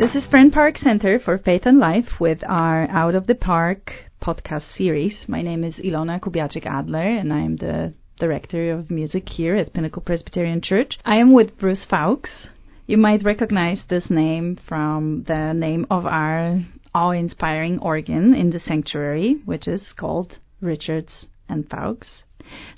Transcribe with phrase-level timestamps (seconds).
[0.00, 3.92] This is Fran Park Center for Faith and Life with our Out of the Park
[4.20, 5.26] podcast series.
[5.28, 9.72] My name is Ilona Kubiaczyk Adler, and I am the Director of Music here at
[9.72, 10.98] Pinnacle Presbyterian Church.
[11.04, 12.48] I am with Bruce Fowkes.
[12.86, 16.60] You might recognize this name from the name of our
[16.94, 22.24] awe inspiring organ in the sanctuary, which is called Richards and Fowkes.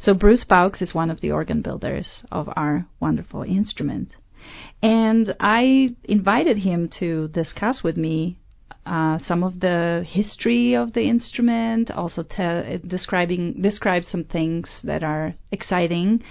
[0.01, 4.17] So, Bruce Fowkes is one of the organ builders of our wonderful instrument.
[4.83, 8.39] And I invited him to discuss with me
[8.87, 15.03] uh, some of the history of the instrument, also te- describing describe some things that
[15.03, 16.23] are exciting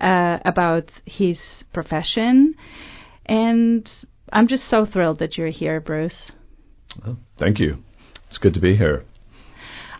[0.00, 1.38] uh, about his
[1.72, 2.54] profession.
[3.26, 3.88] And
[4.32, 6.32] I'm just so thrilled that you're here, Bruce.
[7.04, 7.78] Well, thank you.
[8.28, 9.04] It's good to be here.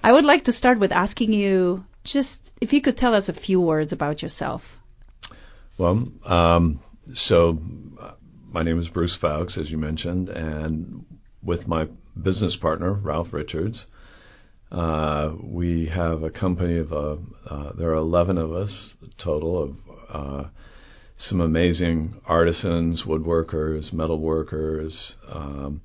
[0.02, 3.32] I would like to start with asking you just if you could tell us a
[3.32, 4.62] few words about yourself.
[5.76, 6.80] Well, um,
[7.14, 7.58] so
[8.00, 8.12] uh,
[8.50, 11.04] my name is Bruce Fowkes, as you mentioned, and
[11.42, 11.86] with my
[12.20, 13.86] business partner, Ralph Richards.
[14.70, 17.16] Uh, we have a company of, uh,
[17.48, 19.76] uh, there are 11 of us total of
[20.12, 20.48] uh,
[21.16, 25.80] some amazing artisans, woodworkers, metal workers, um,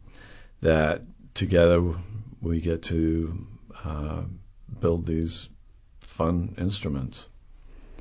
[0.62, 1.02] that
[1.36, 1.94] together
[2.42, 3.34] we get to
[3.84, 4.24] uh,
[4.82, 5.48] build these
[6.18, 7.26] fun instruments.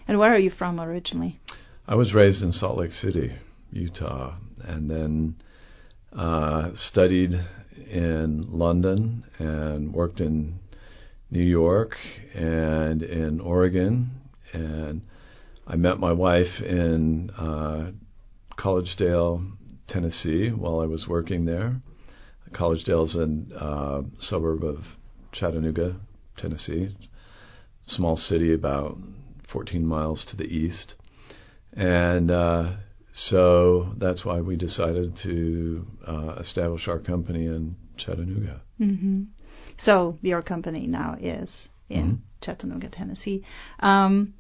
[0.09, 1.41] And where are you from originally?
[1.87, 3.33] I was raised in Salt Lake City,
[3.70, 5.37] Utah, and then
[6.16, 7.32] uh, studied
[7.91, 10.58] in London and worked in
[11.30, 11.94] New York
[12.34, 14.10] and in Oregon.
[14.52, 15.02] And
[15.66, 17.92] I met my wife in uh,
[18.58, 19.52] Collegedale,
[19.88, 21.81] Tennessee, while I was working there.
[22.53, 24.78] Collegedale is a uh, suburb of
[25.32, 25.97] Chattanooga,
[26.37, 26.94] Tennessee,
[27.87, 28.98] small city about
[29.53, 30.94] 14 miles to the east.
[31.72, 32.75] And uh,
[33.12, 38.62] so that's why we decided to uh, establish our company in Chattanooga.
[38.81, 39.25] Mm-hmm.
[39.78, 41.50] So your company now is
[41.91, 42.15] in mm-hmm.
[42.43, 43.45] Chattanooga, Tennessee.
[43.81, 44.34] Um,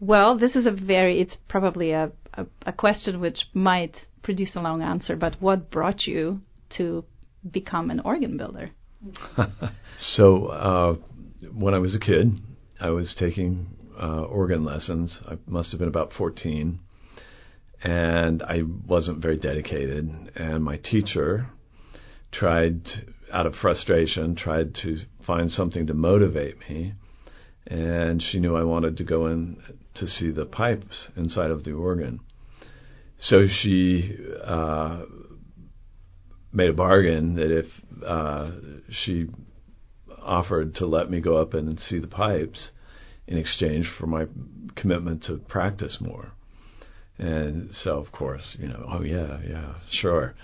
[0.00, 4.60] well, this is a very, it's probably a, a, a, question which might produce a
[4.60, 6.40] long answer, but what brought you
[6.76, 7.04] to
[7.48, 8.70] become an organ builder?
[9.98, 10.94] so, uh,
[11.52, 12.40] when I was a kid,
[12.80, 13.66] I was taking
[14.00, 15.18] uh, organ lessons.
[15.26, 16.80] I must have been about 14
[17.82, 20.32] and I wasn't very dedicated.
[20.36, 21.46] And my teacher
[22.32, 22.82] tried,
[23.32, 24.96] out of frustration, tried to
[25.26, 26.94] find something to motivate me.
[27.66, 29.58] And she knew I wanted to go in
[29.94, 32.20] to see the pipes inside of the organ.
[33.18, 35.02] So she uh,
[36.52, 37.66] made a bargain that if
[38.04, 38.50] uh,
[38.90, 39.28] she
[40.22, 42.70] offered to let me go up and see the pipes
[43.26, 44.26] in exchange for my
[44.74, 46.32] commitment to practice more.
[47.20, 50.34] And so, of course, you know, oh yeah, yeah, sure.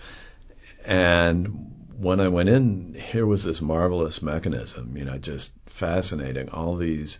[0.84, 6.50] And when I went in, here was this marvelous mechanism, you know, just fascinating.
[6.50, 7.16] All these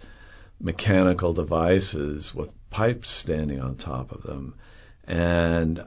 [0.60, 4.56] mechanical devices with pipes standing on top of them.
[5.04, 5.80] And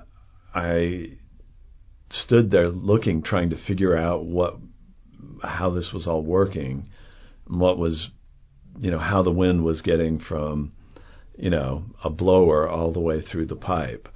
[0.55, 1.17] I
[2.09, 4.55] stood there looking, trying to figure out what,
[5.43, 6.89] how this was all working,
[7.47, 8.07] and what was,
[8.79, 10.71] you know, how the wind was getting from
[11.39, 14.09] you know, a blower all the way through the pipe.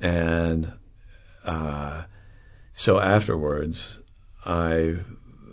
[0.00, 0.74] And
[1.42, 2.04] uh,
[2.74, 3.98] so afterwards,
[4.44, 4.96] I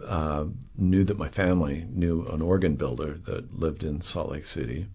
[0.05, 0.45] uh,
[0.77, 4.87] knew that my family knew an organ builder that lived in Salt Lake City.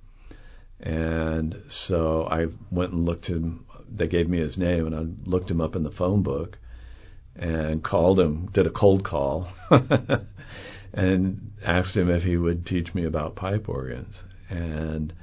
[0.78, 3.64] And so I went and looked him.
[3.91, 6.59] They gave me his name, and I looked him up in the phone book
[7.34, 9.50] and called him, did a cold call,
[10.92, 14.22] and asked him if he would teach me about pipe organs.
[14.50, 15.14] And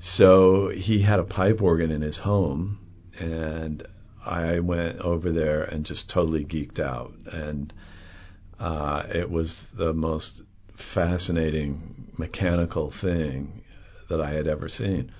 [0.00, 2.78] so he had a pipe organ in his home,
[3.18, 3.86] and
[4.24, 7.12] I went over there and just totally geeked out.
[7.32, 7.72] And
[8.60, 10.42] uh, it was the most
[10.94, 13.62] fascinating mechanical thing
[14.08, 15.12] that I had ever seen.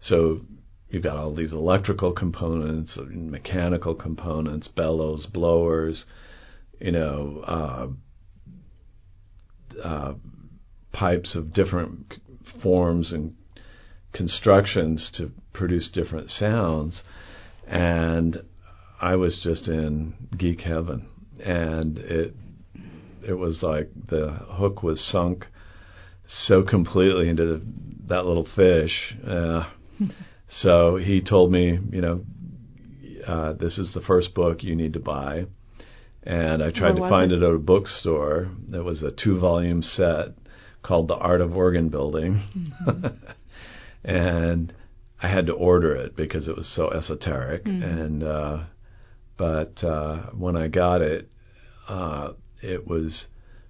[0.00, 0.40] So
[0.88, 6.04] you've got all these electrical components, mechanical components, bellows, blowers,
[6.80, 7.88] you know, uh,
[9.82, 10.14] uh,
[10.92, 12.14] pipes of different
[12.62, 13.34] forms and
[14.12, 17.02] constructions to produce different sounds,
[17.66, 18.42] and
[19.00, 21.06] I was just in geek heaven,
[21.42, 22.34] and it
[23.26, 25.46] it was like the hook was sunk
[26.26, 27.60] so completely into
[28.08, 29.14] that little fish.
[29.26, 29.70] Uh,
[30.48, 32.24] so he told me, you know,
[33.26, 35.46] uh, "This is the first book you need to buy."
[36.22, 37.42] And I tried to find it?
[37.42, 38.48] it at a bookstore.
[38.72, 40.34] It was a two-volume set
[40.82, 42.42] called "The Art of Organ Building,"
[44.04, 44.72] and
[45.22, 47.66] I had to order it because it was so esoteric.
[47.66, 48.64] And uh,
[49.36, 51.30] but uh, when I got it,
[51.88, 52.32] uh,
[52.62, 53.26] it was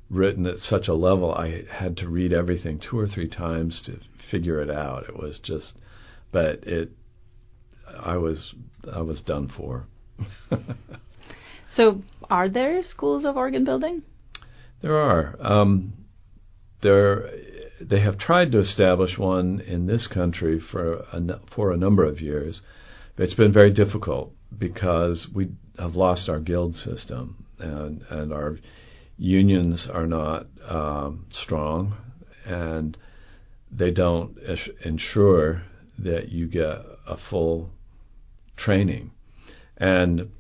[0.09, 3.99] written at such a level I had to read everything two or three times to
[4.31, 5.05] figure it out.
[5.09, 5.75] It was just,
[6.33, 6.91] but it,
[7.99, 8.55] I was
[8.93, 9.87] I was done for.
[11.75, 14.03] So, are there schools of organ building?
[14.83, 15.37] There are.
[15.41, 15.93] Um,
[16.83, 17.31] there,
[17.81, 22.21] they have tried to establish one in this country for a, for a number of
[22.21, 22.61] years,
[23.17, 28.59] it's been very difficult because we have lost our guild system and and our
[29.19, 31.95] unions are not um, strong
[32.47, 32.97] and
[33.71, 34.37] they don't
[34.85, 35.63] ensure
[35.99, 37.71] that you get a full
[38.57, 39.11] training.
[39.77, 40.31] And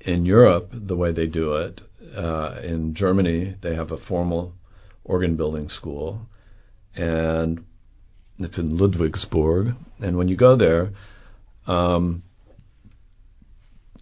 [0.00, 1.80] in Europe, the way they do it,
[2.16, 4.54] uh, in Germany, they have a formal
[5.04, 6.28] organ building school,
[6.94, 7.64] and
[8.38, 9.76] it's in Ludwigsburg.
[10.00, 10.90] And when you go there,
[11.66, 12.22] um,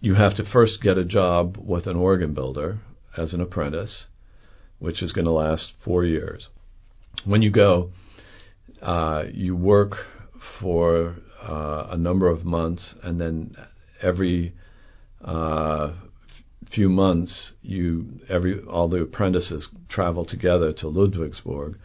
[0.01, 2.79] you have to first get a job with an organ builder
[3.17, 4.05] as an apprentice,
[4.79, 6.47] which is going to last four years.
[7.25, 7.91] When you go,
[8.81, 9.95] uh, you work
[10.61, 13.55] for uh, a number of months, and then
[14.01, 14.53] every
[15.23, 15.93] uh,
[16.73, 21.75] few months, you every all the apprentices travel together to Ludwigsburg,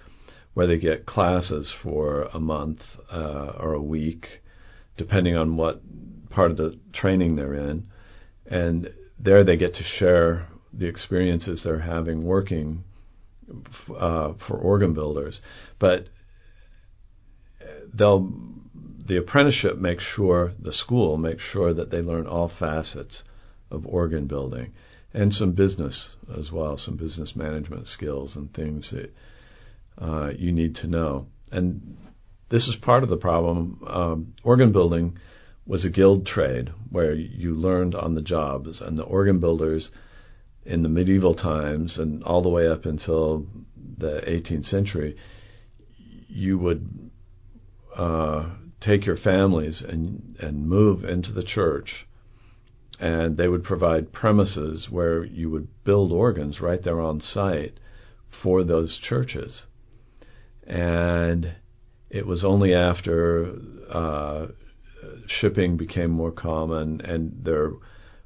[0.54, 2.80] where they get classes for a month
[3.12, 4.26] uh, or a week,
[4.96, 5.80] depending on what
[6.30, 7.86] part of the training they're in,
[8.46, 12.84] and there they get to share the experiences they're having working
[13.98, 15.40] uh, for organ builders,
[15.78, 16.08] but
[17.92, 18.32] they'll
[19.06, 23.22] the apprenticeship makes sure the school makes sure that they learn all facets
[23.70, 24.72] of organ building
[25.12, 29.14] and some business as well, some business management skills and things that
[30.04, 31.26] uh, you need to know.
[31.52, 31.96] And
[32.50, 33.80] this is part of the problem.
[33.86, 35.18] Um, organ building
[35.66, 39.90] was a guild trade where you learned on the jobs, and the organ builders
[40.66, 43.46] in the medieval times and all the way up until
[43.98, 45.16] the 18th century,
[46.28, 47.10] you would
[47.96, 48.50] uh,
[48.80, 52.06] take your families and and move into the church,
[53.00, 57.78] and they would provide premises where you would build organs right there on site
[58.42, 59.64] for those churches,
[60.66, 61.54] and
[62.10, 63.54] it was only after
[63.90, 64.46] uh,
[65.26, 67.72] shipping became more common and there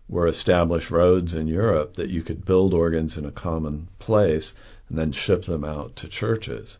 [0.08, 4.52] were established roads in Europe that you could build organs in a common place
[4.88, 6.78] and then ship them out to churches.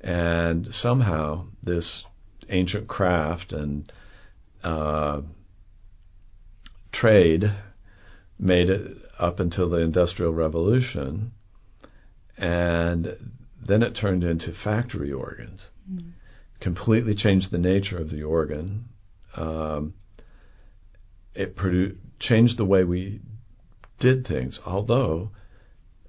[0.00, 2.04] And somehow this
[2.48, 3.92] ancient craft and
[4.64, 5.20] uh,
[6.92, 7.44] trade
[8.38, 11.32] made it up until the Industrial Revolution,
[12.36, 13.32] and
[13.66, 15.68] then it turned into factory organs.
[16.60, 18.86] Completely changed the nature of the organ.
[19.36, 19.94] Um,
[21.34, 23.20] it produ- changed the way we
[23.98, 25.30] did things, although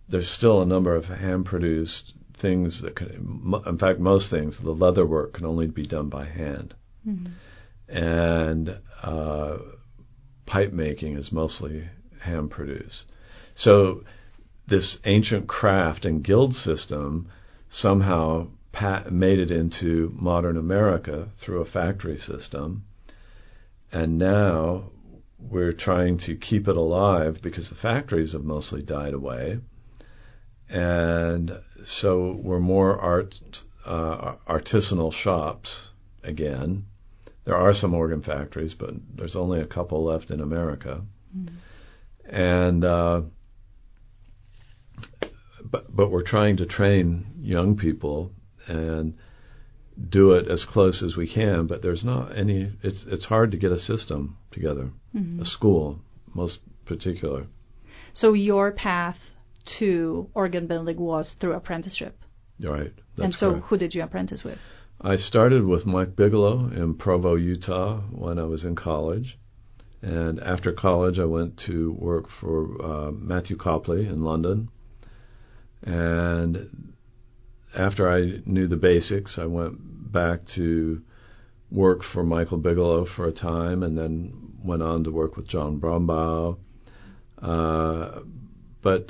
[0.10, 5.06] there's still a number of hand-produced things that can, in fact, most things, the leather
[5.06, 6.74] work can only be done by hand.
[7.88, 9.58] And uh,
[10.46, 11.90] pipe making is mostly
[12.22, 13.06] hand produced.
[13.56, 14.04] So
[14.68, 17.30] this ancient craft and guild system
[17.70, 22.84] somehow pa- made it into modern America through a factory system.
[23.92, 24.92] And now
[25.40, 29.60] we're trying to keep it alive because the factories have mostly died away.
[30.70, 31.52] And
[31.84, 33.36] so we're more art,
[33.86, 35.90] uh, artisanal shops
[36.24, 36.86] again.
[37.52, 41.02] There are some organ factories, but there's only a couple left in America.
[42.24, 43.24] And uh,
[45.62, 48.32] but but we're trying to train young people
[48.68, 49.18] and
[50.10, 51.68] do it as close as we can.
[51.68, 52.72] But there's not any.
[52.84, 56.00] It's it's hard to get a system together, a school
[56.34, 57.48] most particular.
[58.14, 59.18] So your path
[59.80, 62.18] to organ building was through apprenticeship.
[62.62, 62.94] Right.
[63.18, 63.66] And so correct.
[63.66, 64.60] who did you apprentice with?
[65.04, 69.36] I started with Mike Bigelow in Provo, Utah, when I was in college.
[70.04, 74.70] And after college, I went to work for uh, Matthew Copley in London.
[75.82, 76.94] And
[77.76, 81.02] after I knew the basics, I went back to
[81.72, 85.80] work for Michael Bigelow for a time and then went on to work with John
[85.80, 86.58] Brombaugh.
[87.42, 88.20] Uh,
[88.84, 89.10] but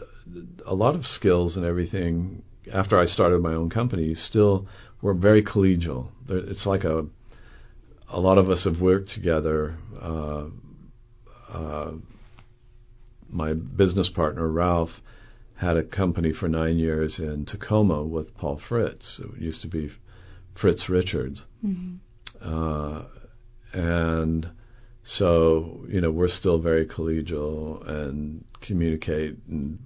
[0.66, 4.68] a lot of skills and everything, after I started my own company, still
[5.02, 6.10] were very collegial.
[6.30, 7.06] It's like a,
[8.10, 10.46] a lot of us have worked together uh,
[11.52, 11.92] uh,
[13.30, 14.90] my business partner Ralph
[15.56, 19.20] had a company for nine years in Tacoma with Paul Fritts.
[19.24, 19.92] It used to be
[20.60, 21.96] Fritts Richards, mm-hmm.
[22.42, 23.04] uh,
[23.74, 24.50] and
[25.04, 29.80] so you know we're still very collegial and communicate and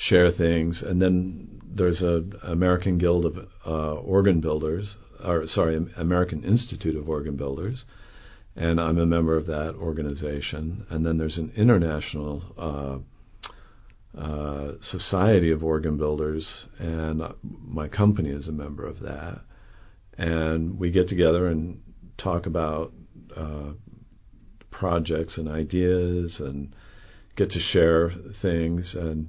[0.00, 0.82] share things.
[0.84, 7.08] And then there's a American Guild of uh, Organ Builders, or sorry, American Institute of
[7.08, 7.84] Organ Builders,
[8.56, 10.86] and I'm a member of that organization.
[10.90, 13.04] And then there's an international
[14.16, 19.42] uh, uh, Society of Organ Builders, and my company is a member of that.
[20.18, 21.82] And we get together and
[22.18, 22.92] talk about
[23.36, 23.72] uh,
[24.70, 26.74] projects and ideas and
[27.36, 28.10] get to share
[28.42, 29.28] things and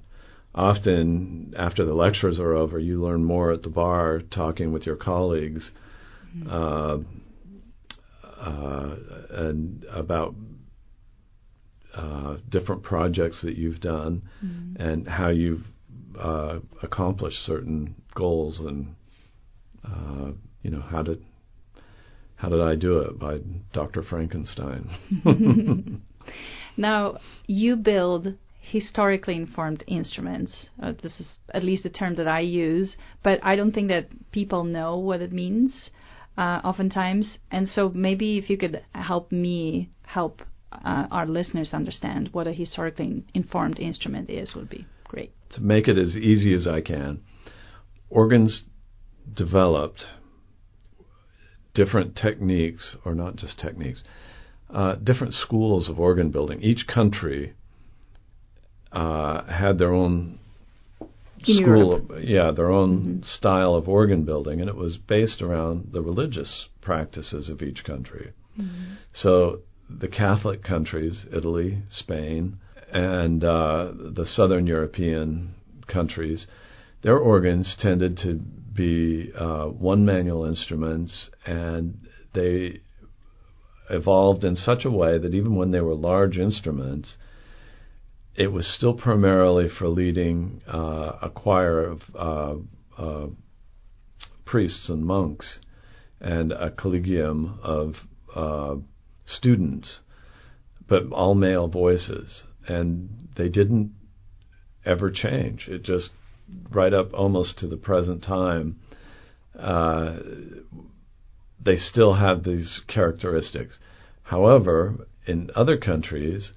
[0.54, 4.96] often after the lectures are over you learn more at the bar talking with your
[4.96, 5.72] colleagues
[6.36, 6.50] mm-hmm.
[6.50, 6.98] uh,
[8.42, 8.96] uh,
[9.30, 10.36] and about
[11.96, 14.82] uh, different projects that you've done mm-hmm.
[14.82, 15.64] and how you've
[16.20, 18.96] uh, accomplished certain goals and
[19.86, 20.32] uh,
[20.64, 21.24] you know how did
[22.42, 23.38] how did I do it by
[23.72, 24.02] Dr.
[24.02, 24.90] Frankenstein.
[26.78, 28.34] now you build
[28.72, 30.70] historically informed instruments.
[30.82, 34.08] Uh, this is at least the term that I use, but I don't think that
[34.32, 35.90] people know what it means
[36.38, 37.38] uh, oftentimes.
[37.52, 42.54] And so maybe if you could help me help uh, our listeners understand what a
[42.54, 45.34] historically informed instrument is, would be great.
[45.56, 47.22] To make it as easy as I can,
[48.10, 48.64] organs
[49.34, 50.04] developed
[51.74, 54.02] different techniques, or not just techniques,
[54.74, 56.62] uh, different schools of organ building.
[56.62, 57.54] Each country
[58.92, 60.40] uh, had their own
[61.48, 63.22] in school, of, yeah, their own mm-hmm.
[63.24, 68.32] style of organ building, and it was based around the religious practices of each country.
[68.60, 68.94] Mm-hmm.
[69.14, 72.58] So the Catholic countries, Italy, Spain,
[72.94, 75.56] and uh, the Southern European
[75.88, 76.48] countries,
[77.04, 78.40] their organs tended to
[78.76, 81.98] be uh, one manual instruments, and
[82.34, 82.82] they
[83.90, 87.16] evolved in such a way that even when they were large instruments,
[88.36, 92.56] it was still primarily for leading uh, a choir of uh,
[93.02, 93.28] uh,
[94.46, 95.60] priests and monks
[96.20, 97.96] and a collegium of
[98.36, 98.76] uh,
[99.26, 100.00] students,
[100.88, 102.44] but all male voices.
[102.68, 103.94] And they didn't
[104.86, 105.68] ever change.
[105.68, 106.12] It just,
[106.70, 108.80] right up almost to the present time,
[109.60, 110.18] uh,
[111.64, 113.78] they still have these characteristics.
[114.24, 116.54] However, in other countries,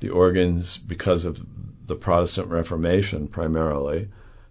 [0.00, 1.36] the organs, because of
[1.86, 4.08] the Protestant Reformation primarily,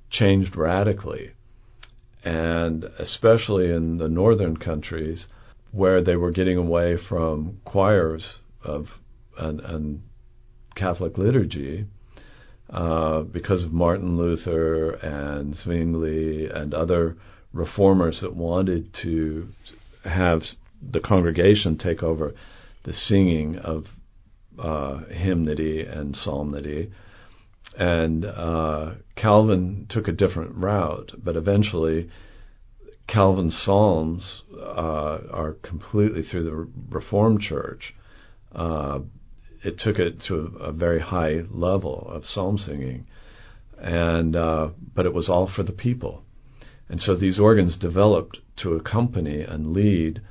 [0.10, 1.32] changed radically.
[2.24, 5.28] And especially in the northern countries,
[5.72, 8.88] where they were getting away from choirs of
[9.38, 10.02] and, and
[10.76, 11.86] Catholic liturgy,
[12.70, 17.16] uh, because of Martin Luther and Zwingli and other
[17.54, 19.48] reformers that wanted to
[20.04, 20.42] have
[20.82, 22.34] the congregation take over
[22.84, 23.86] the singing of
[24.60, 26.92] uh, hymnody and psalmody.
[27.78, 32.10] And uh, Calvin took a different route, but eventually
[33.08, 37.94] Calvin's psalms uh, are completely through the Reformed Church.
[38.54, 39.00] Uh,
[39.64, 43.06] it took it to a, a, very high level of psalm singing,
[43.78, 46.24] and uh, but it was all for the people,
[46.88, 50.22] and so these organs developed to accompany and lead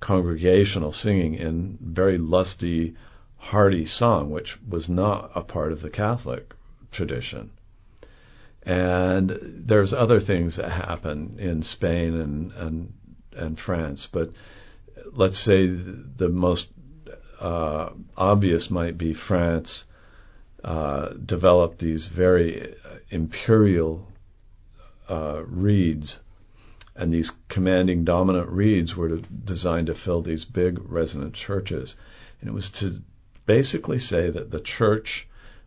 [0.00, 2.94] congregational singing in very lusty
[3.50, 6.54] hearty song, which was not a part of the Catholic
[6.92, 7.50] tradition.
[8.62, 9.32] And
[9.66, 12.92] there's other things that happen in Spain and and,
[13.36, 14.30] and France, but
[15.12, 16.66] let's say the most
[17.40, 19.84] uh, obvious might be France
[20.62, 22.74] uh, developed these very
[23.10, 24.08] imperial
[25.10, 26.18] uh, reeds,
[26.96, 31.94] and these commanding dominant reeds were to, designed to fill these big resonant churches,
[32.40, 33.00] and it was to
[33.46, 35.26] basically say that the church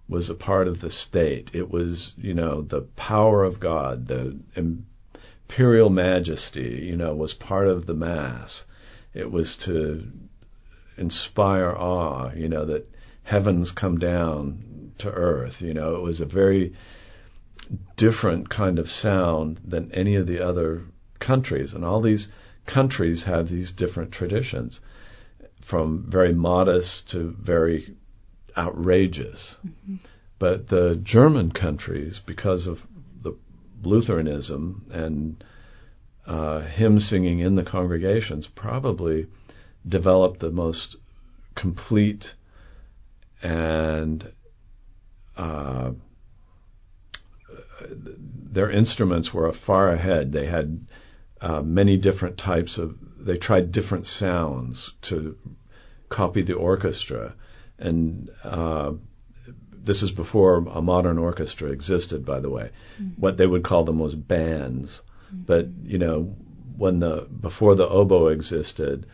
[0.10, 1.52] was a part of the state.
[1.54, 7.68] It was, you know, the power of God, the imperial majesty, you know, was part
[7.68, 8.64] of the mass.
[9.14, 10.04] It was to
[10.98, 12.88] inspire awe, you know, that
[13.24, 15.56] heavens come down to earth.
[15.60, 16.74] You know, it was a very
[17.98, 20.84] different kind of sound than any of the other
[21.20, 21.74] countries.
[21.74, 22.30] And all these
[22.66, 24.80] countries have these different traditions
[25.70, 27.96] from very modest to very
[28.58, 29.56] outrageous.
[29.66, 29.96] Mm-hmm.
[30.40, 32.78] But the German countries, because of
[33.24, 33.38] the
[33.84, 35.44] Lutheranism and
[36.26, 39.28] uh, hymn singing in the congregations, probably
[39.88, 40.98] developed the most
[41.56, 42.26] complete
[43.42, 44.32] and
[45.38, 45.92] uh,
[48.52, 50.32] their instruments were far ahead.
[50.32, 50.88] They had
[51.42, 52.96] uh, many different types of.
[53.20, 55.36] They tried different sounds to
[56.10, 57.36] copy the orchestra,
[57.78, 58.94] and uh,
[59.86, 62.26] this is before a modern orchestra existed.
[62.26, 63.22] By the way, mm-hmm.
[63.22, 65.02] what they would call them was bands.
[65.34, 65.44] Mm-hmm.
[65.46, 66.36] But you know,
[66.78, 69.06] when the before the oboe existed,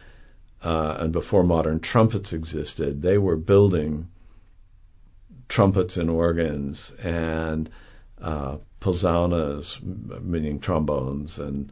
[0.64, 4.08] uh, and before modern trumpets existed, they were building
[5.50, 7.70] trumpets and organs and
[8.22, 9.66] uh, posaunas,
[10.24, 11.72] meaning trombones, and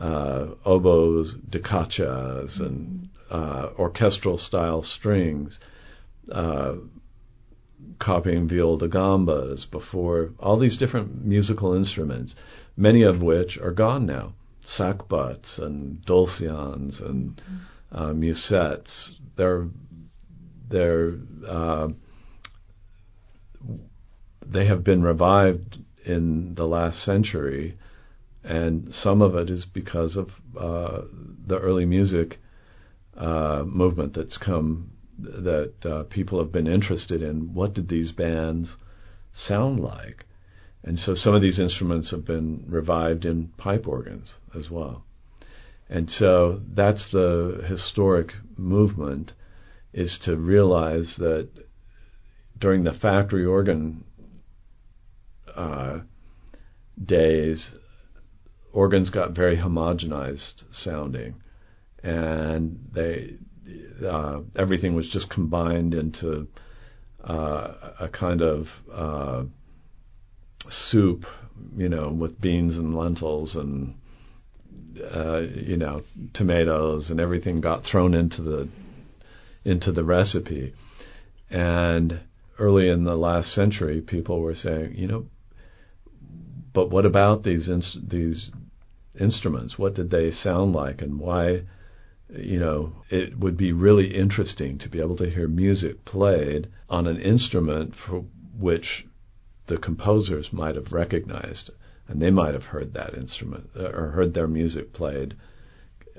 [0.00, 5.58] uh, oboes, decachas, and uh, orchestral style strings,
[6.32, 6.74] uh,
[7.98, 12.34] copying viol da gambas before all these different musical instruments,
[12.76, 14.32] many of which are gone now.
[14.78, 17.56] Sackbuts and dulcians and mm-hmm
[17.92, 19.12] uh, musettes.
[19.36, 19.68] They're
[20.68, 21.14] they're
[21.46, 21.88] uh,
[24.46, 27.78] they have been revived in the last century,
[28.44, 30.28] and some of it is because of
[30.58, 31.02] uh,
[31.46, 32.38] the early music
[33.16, 37.52] uh, movement that's come that uh, people have been interested in.
[37.52, 38.76] What did these bands
[39.32, 40.24] sound like?
[40.82, 45.04] And so some of these instruments have been revived in pipe organs as well.
[45.90, 49.32] And so that's the historic movement
[49.92, 51.48] is to realize that
[52.58, 54.04] during the factory organ
[55.54, 55.98] uh,
[57.04, 57.74] days,
[58.72, 61.34] organs got very homogenized sounding,
[62.02, 63.34] and they
[64.06, 66.46] uh, everything was just combined into
[67.22, 69.44] uh, a kind of uh,
[70.90, 71.24] soup,
[71.76, 73.94] you know, with beans and lentils and
[75.14, 76.02] uh, you know,
[76.34, 78.68] tomatoes and everything got thrown into the
[79.64, 80.74] into the recipe.
[81.50, 82.20] And
[82.58, 85.26] early in the last century, people were saying, you know,
[86.72, 88.50] but what about these ins- these
[89.18, 89.78] instruments?
[89.78, 91.62] What did they sound like, and why?
[92.28, 97.08] You know, it would be really interesting to be able to hear music played on
[97.08, 98.24] an instrument for
[98.56, 99.04] which
[99.66, 101.70] the composers might have recognized
[102.10, 105.34] and they might have heard that instrument uh, or heard their music played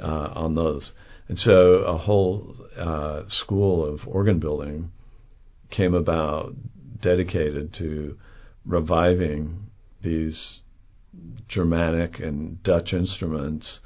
[0.02, 0.94] uh, on those.
[1.28, 1.52] And so
[1.86, 4.92] a whole uh, school of organ building
[5.70, 6.54] came about
[7.02, 8.18] dedicated to
[8.66, 9.71] reviving
[10.04, 10.62] these
[11.48, 13.80] Germanic and Dutch instruments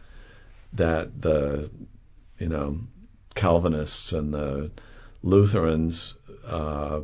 [0.74, 1.72] that the
[2.38, 2.80] you know
[3.36, 4.72] Calvinists and the
[5.24, 6.14] Lutherans
[6.46, 7.02] uh,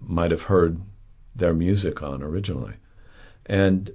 [0.00, 0.80] might have heard
[1.34, 2.74] their music on originally.
[3.46, 3.92] And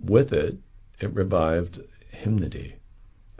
[0.00, 0.56] with it,
[1.00, 1.80] it revived
[2.10, 2.76] hymnody.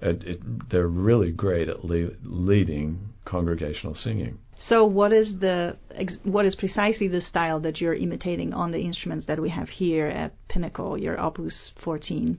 [0.00, 4.38] It, it, they're really great at le- leading congregational singing.
[4.58, 5.76] So, what is the
[6.22, 10.06] what is precisely the style that you're imitating on the instruments that we have here
[10.06, 12.38] at Pinnacle, your Opus 14?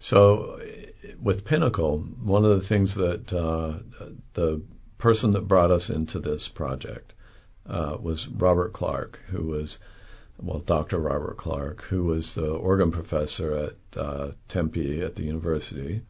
[0.00, 0.60] So,
[1.20, 3.80] with Pinnacle, one of the things that uh,
[4.34, 4.62] the
[4.98, 7.12] person that brought us into this project
[7.68, 9.78] uh, was Robert Clark, who was
[10.40, 10.98] well, Dr.
[10.98, 16.02] Robert Clark, who was the organ professor at uh, Tempe at the university.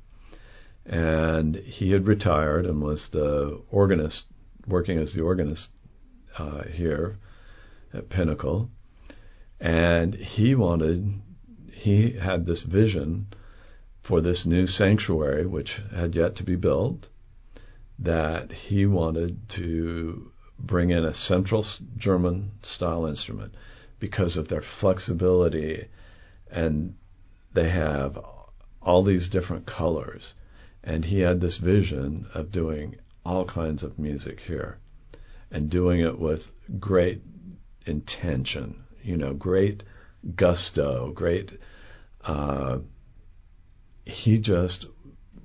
[0.85, 4.25] And he had retired and was the organist,
[4.68, 5.68] working as the organist
[6.38, 7.18] uh, here
[7.92, 8.70] at Pinnacle.
[9.61, 11.20] And he wanted,
[11.72, 13.26] he had this vision
[14.07, 17.09] for this new sanctuary, which had yet to be built,
[17.98, 21.64] that he wanted to bring in a central
[21.96, 23.54] German style instrument
[24.00, 25.88] because of their flexibility
[26.50, 26.94] and
[27.54, 28.18] they have
[28.81, 30.33] all these different colors.
[30.83, 32.96] And he had this vision of doing
[33.29, 34.79] all kinds of music here
[35.51, 36.41] and doing it with
[36.81, 37.23] great
[37.85, 39.83] intention, you know, great
[40.35, 41.53] gusto, great.
[42.25, 42.79] Uh,
[44.05, 44.87] he just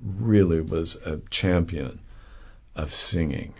[0.02, 2.00] really was a champion
[2.74, 3.52] of singing.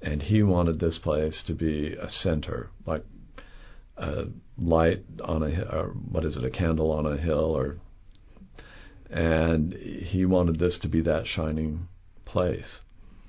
[0.00, 3.04] And he wanted this place to be a center, like
[3.98, 4.24] a
[4.56, 7.76] light on a or what is it a candle on a hill or
[9.10, 11.88] and he wanted this to be that shining
[12.24, 12.80] place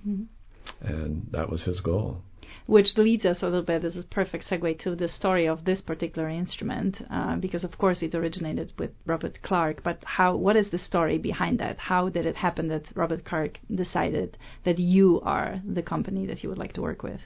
[0.08, 0.88] mm-hmm.
[0.88, 2.22] and that was his goal
[2.66, 5.66] which leads us a little bit this is a perfect segue to the story of
[5.66, 10.56] this particular instrument uh, because of course it originated with Robert Clark but how what
[10.56, 15.20] is the story behind that how did it happen that Robert Clark decided that you
[15.22, 17.22] are the company that he would like to work with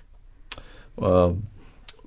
[0.96, 1.38] well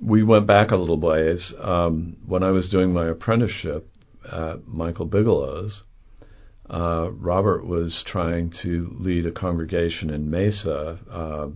[0.01, 1.53] we went back a little ways.
[1.61, 3.87] Um, when I was doing my apprenticeship
[4.29, 5.83] at Michael Bigelow's,
[6.71, 10.99] uh, Robert was trying to lead a congregation in Mesa.
[11.11, 11.47] Uh,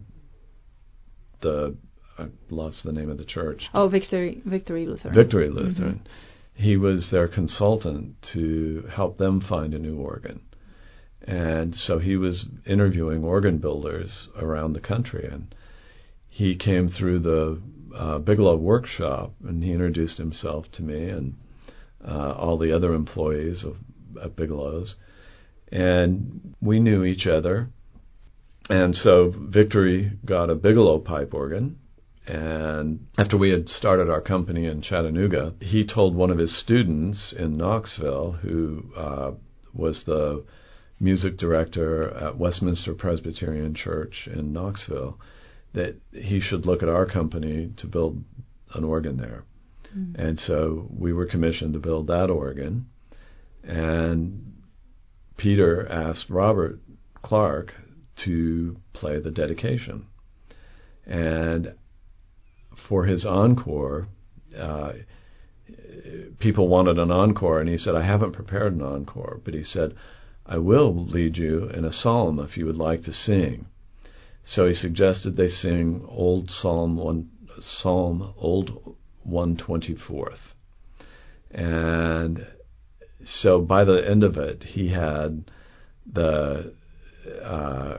[1.41, 1.77] the
[2.17, 3.63] I lost the name of the church.
[3.73, 5.15] Oh, Victory Victory Lutheran.
[5.15, 6.01] Victory Lutheran.
[6.03, 6.63] Mm-hmm.
[6.63, 10.41] He was their consultant to help them find a new organ.
[11.21, 15.27] And so he was interviewing organ builders around the country.
[15.29, 15.53] And
[16.29, 17.61] he came through the
[17.95, 21.35] uh, Bigelow workshop and he introduced himself to me and
[22.05, 23.77] uh, all the other employees of
[24.23, 24.95] at Bigelow's.
[25.71, 27.69] And we knew each other.
[28.69, 31.77] And so Victory got a Bigelow pipe organ.
[32.27, 37.33] And after we had started our company in Chattanooga, he told one of his students
[37.37, 39.31] in Knoxville, who uh,
[39.73, 40.43] was the
[40.99, 45.19] music director at Westminster Presbyterian Church in Knoxville,
[45.73, 48.23] that he should look at our company to build
[48.73, 49.43] an organ there.
[49.95, 50.15] Mm.
[50.17, 52.87] And so we were commissioned to build that organ.
[53.67, 54.53] And
[55.37, 56.79] Peter asked Robert
[57.23, 57.73] Clark
[58.23, 60.07] to play the dedication.
[61.05, 61.73] And
[62.87, 64.07] for his encore,
[64.57, 64.93] uh,
[66.39, 69.95] people wanted an encore, and he said, I haven't prepared an encore, but he said,
[70.45, 73.65] I will lead you in a psalm if you would like to sing.
[74.45, 78.95] So he suggested they sing Old Psalm one, Psalm Old
[79.27, 80.37] 124th.
[81.49, 82.45] And
[83.23, 85.49] so by the end of it, he had
[86.11, 86.73] the
[87.43, 87.97] uh,